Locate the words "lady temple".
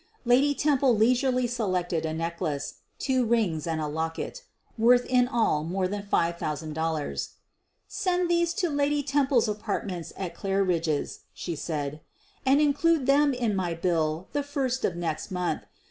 0.25-0.97, 8.71-9.41